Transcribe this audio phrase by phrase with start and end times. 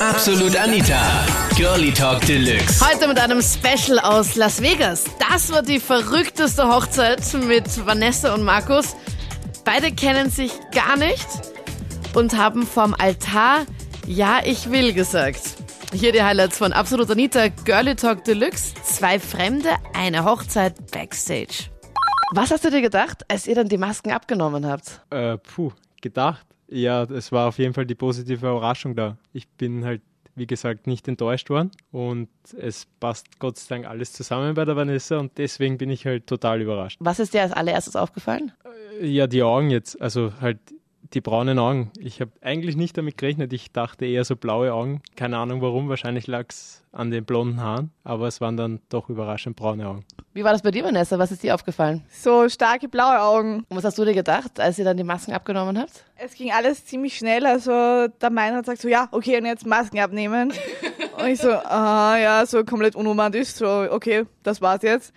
[0.00, 1.26] Absolut Anita.
[1.56, 2.86] Girlie Talk Deluxe.
[2.88, 5.04] Heute mit einem Special aus Las Vegas.
[5.18, 8.94] Das war die verrückteste Hochzeit mit Vanessa und Markus.
[9.64, 11.26] Beide kennen sich gar nicht
[12.14, 13.66] und haben vorm Altar
[14.06, 15.40] Ja, ich will gesagt.
[15.92, 18.74] Hier die Highlights von Absolut Anita, Girlie Talk Deluxe.
[18.84, 21.70] Zwei Fremde, eine Hochzeit Backstage.
[22.34, 25.00] Was hast du dir gedacht, als ihr dann die Masken abgenommen habt?
[25.10, 26.46] Äh, puh, gedacht.
[26.70, 29.16] Ja, es war auf jeden Fall die positive Überraschung da.
[29.32, 30.02] Ich bin halt,
[30.34, 34.76] wie gesagt, nicht enttäuscht worden und es passt Gott sei Dank alles zusammen bei der
[34.76, 36.98] Vanessa und deswegen bin ich halt total überrascht.
[37.00, 38.52] Was ist dir als allererstes aufgefallen?
[39.00, 40.58] Ja, die Augen jetzt, also halt
[41.14, 41.90] die braunen Augen.
[41.98, 43.52] Ich habe eigentlich nicht damit gerechnet.
[43.52, 45.00] Ich dachte eher so blaue Augen.
[45.16, 45.88] Keine Ahnung warum.
[45.88, 47.90] Wahrscheinlich lag es an den blonden Haaren.
[48.04, 50.04] Aber es waren dann doch überraschend braune Augen.
[50.34, 51.18] Wie war das bei dir, Vanessa?
[51.18, 52.04] Was ist dir aufgefallen?
[52.10, 53.64] So starke blaue Augen.
[53.68, 56.04] Und was hast du dir gedacht, als ihr dann die Masken abgenommen habt?
[56.16, 57.46] Es ging alles ziemlich schnell.
[57.46, 60.52] Also der Meinrad sagt so, ja, okay, und jetzt Masken abnehmen.
[61.18, 63.48] und ich so, ah ja, so komplett unromantisch.
[63.48, 65.12] So, okay, das war's jetzt.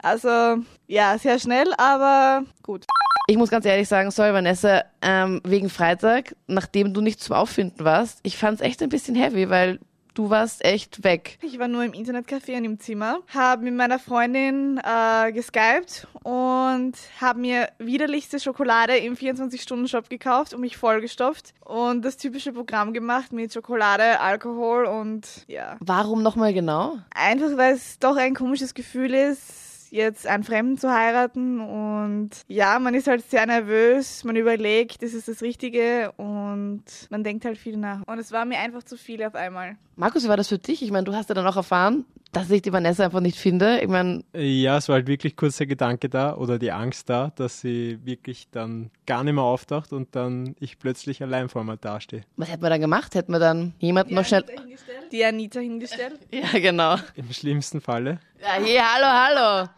[0.00, 2.86] Also ja, sehr schnell, aber gut.
[3.30, 7.84] Ich muss ganz ehrlich sagen, sorry Vanessa, ähm, wegen Freitag, nachdem du nicht zum Auffinden
[7.84, 9.80] warst, ich fand es echt ein bisschen heavy, weil
[10.14, 11.38] du warst echt weg.
[11.42, 16.94] Ich war nur im Internetcafé und im Zimmer, habe mit meiner Freundin äh, geskypt und
[17.20, 23.34] habe mir widerlichste Schokolade im 24-Stunden-Shop gekauft und mich vollgestopft und das typische Programm gemacht
[23.34, 25.76] mit Schokolade, Alkohol und ja.
[25.80, 26.96] Warum nochmal genau?
[27.14, 32.78] Einfach, weil es doch ein komisches Gefühl ist, jetzt einen Fremden zu heiraten und ja,
[32.78, 37.58] man ist halt sehr nervös, man überlegt, ist es das Richtige und man denkt halt
[37.58, 38.02] viel nach.
[38.06, 39.76] Und es war mir einfach zu viel auf einmal.
[39.96, 40.82] Markus, wie war das für dich?
[40.82, 43.80] Ich meine, du hast ja dann auch erfahren, dass ich die Vanessa einfach nicht finde.
[43.80, 44.22] Ich meine.
[44.32, 47.98] Ja, es war halt wirklich kurz der Gedanke da oder die Angst da, dass sie
[48.04, 52.22] wirklich dann gar nicht mehr auftaucht und dann ich plötzlich allein vor mir dastehe.
[52.36, 53.14] Was hätten wir dann gemacht?
[53.14, 54.44] Hätten wir dann jemanden noch schnell.
[55.12, 56.20] Die Anita hingestellt?
[56.30, 56.96] Ja, genau.
[57.14, 58.20] Im schlimmsten Falle.
[58.40, 59.68] Ja, hey, hallo, hallo.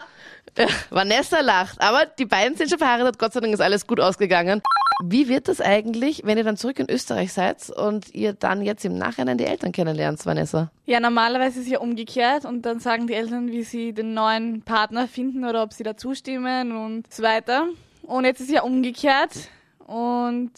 [0.91, 3.19] Vanessa lacht, aber die beiden sind schon verheiratet.
[3.19, 4.63] Gott sei Dank ist alles gut ausgegangen.
[5.03, 8.85] Wie wird das eigentlich, wenn ihr dann zurück in Österreich seid und ihr dann jetzt
[8.85, 10.71] im Nachhinein die Eltern kennenlernt, Vanessa?
[10.85, 14.63] Ja, normalerweise ist es ja umgekehrt und dann sagen die Eltern, wie sie den neuen
[14.63, 17.69] Partner finden oder ob sie da zustimmen und so weiter.
[18.03, 19.31] Und jetzt ist es ja umgekehrt.
[19.91, 20.53] Und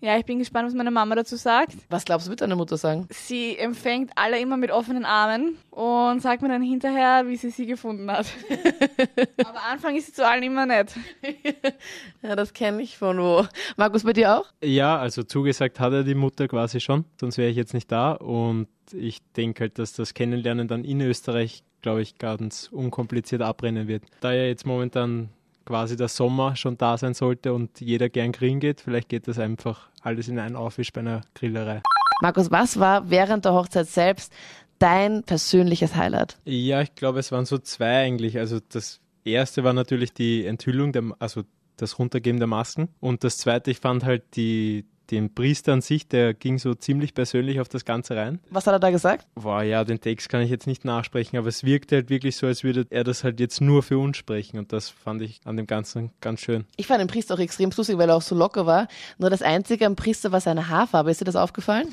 [0.00, 1.74] ja, ich bin gespannt, was meine Mama dazu sagt.
[1.88, 3.08] Was glaubst du, wird deine Mutter sagen?
[3.10, 7.66] Sie empfängt alle immer mit offenen Armen und sagt mir dann hinterher, wie sie sie
[7.66, 8.26] gefunden hat.
[9.44, 10.94] Aber Anfang ist sie zu allen immer nett.
[12.22, 13.44] ja, das kenne ich von wo.
[13.76, 14.46] Markus, bei dir auch?
[14.62, 18.12] Ja, also zugesagt hat er die Mutter quasi schon, sonst wäre ich jetzt nicht da.
[18.12, 23.88] Und ich denke halt, dass das Kennenlernen dann in Österreich, glaube ich, ganz unkompliziert abrennen
[23.88, 24.04] wird.
[24.20, 25.30] Da ja jetzt momentan
[25.66, 28.80] quasi der Sommer schon da sein sollte und jeder gern grillen geht.
[28.80, 31.82] Vielleicht geht das einfach alles in einen Aufwisch bei einer Grillerei.
[32.22, 34.32] Markus, was war während der Hochzeit selbst
[34.78, 36.38] dein persönliches Highlight?
[36.44, 38.38] Ja, ich glaube, es waren so zwei eigentlich.
[38.38, 41.42] Also das erste war natürlich die Enthüllung, der, also
[41.76, 42.88] das Runtergeben der Masken.
[43.00, 47.14] Und das zweite, ich fand halt die, den Priester an sich, der ging so ziemlich
[47.14, 48.40] persönlich auf das Ganze rein.
[48.50, 49.26] Was hat er da gesagt?
[49.34, 52.46] Boah, ja, den Text kann ich jetzt nicht nachsprechen, aber es wirkte halt wirklich so,
[52.46, 55.56] als würde er das halt jetzt nur für uns sprechen und das fand ich an
[55.56, 56.64] dem Ganzen ganz schön.
[56.76, 58.88] Ich fand den Priester auch extrem lustig, weil er auch so locker war.
[59.18, 61.10] Nur das Einzige am Priester war seine Haarfarbe.
[61.10, 61.88] Ist dir das aufgefallen?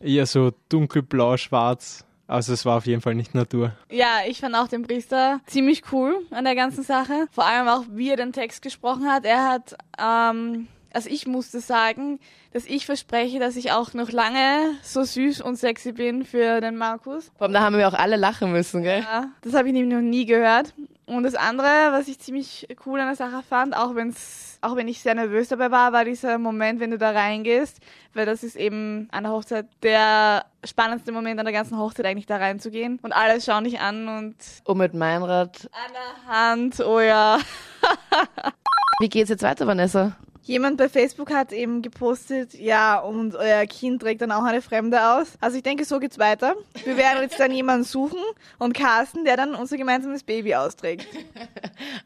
[0.00, 2.04] Ja, so dunkelblau, schwarz.
[2.28, 3.72] Also es war auf jeden Fall nicht Natur.
[3.90, 7.26] Ja, ich fand auch den Priester ziemlich cool an der ganzen Sache.
[7.32, 9.24] Vor allem auch, wie er den Text gesprochen hat.
[9.24, 12.18] Er hat ähm, also ich musste sagen,
[12.52, 16.76] dass ich verspreche, dass ich auch noch lange so süß und sexy bin für den
[16.76, 17.30] Markus.
[17.36, 19.00] Vor allem, da haben wir auch alle lachen müssen, gell?
[19.00, 20.74] Ja, das habe ich nämlich noch nie gehört.
[21.06, 24.88] Und das andere, was ich ziemlich cool an der Sache fand, auch wenn's, auch wenn
[24.88, 27.78] ich sehr nervös dabei war, war dieser Moment, wenn du da reingehst,
[28.12, 32.26] weil das ist eben an der Hochzeit der spannendste Moment an der ganzen Hochzeit eigentlich
[32.26, 37.00] da reinzugehen und alle schauen dich an und und mit Meinrad an der Hand, oh
[37.00, 37.38] ja.
[39.00, 40.16] Wie geht's jetzt weiter, Vanessa?
[40.48, 44.98] Jemand bei Facebook hat eben gepostet, ja, und euer Kind trägt dann auch eine Fremde
[44.98, 45.26] aus.
[45.42, 46.54] Also ich denke, so geht's weiter.
[46.86, 48.20] Wir werden jetzt dann jemanden suchen
[48.56, 51.06] und casten, der dann unser gemeinsames Baby austrägt.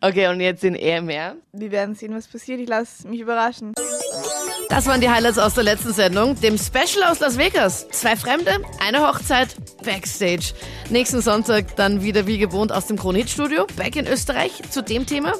[0.00, 1.36] Okay, und jetzt in eher mehr?
[1.52, 2.60] Wir werden sehen, was passiert.
[2.60, 3.72] Ich lasse mich überraschen.
[4.68, 7.88] Das waren die Highlights aus der letzten Sendung, dem Special aus Las Vegas.
[7.90, 10.52] Zwei Fremde, eine Hochzeit, Backstage.
[10.90, 15.32] Nächsten Sonntag dann wieder wie gewohnt aus dem Kronit-Studio, back in Österreich, zu dem Thema,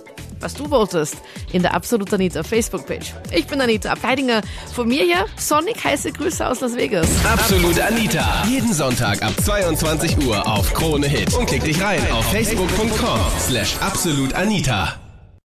[0.42, 1.16] was du votest,
[1.52, 3.14] in der Absolut Anita Facebook-Page.
[3.32, 4.42] Ich bin Anita Abteidinger.
[4.74, 7.08] Von mir hier sonnig heiße Grüße aus Las Vegas.
[7.24, 8.44] Absolut Anita.
[8.48, 11.34] Jeden Sonntag ab 22 Uhr auf Krone Hit.
[11.34, 15.01] Und klick dich rein auf facebook.com slash absolutanita.